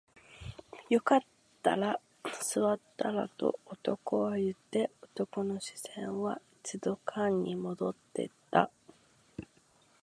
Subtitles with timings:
[0.89, 1.19] よかっ
[1.61, 1.99] たら
[2.41, 8.71] 座ったらと男は言って、男の視線は一斗缶に戻っていた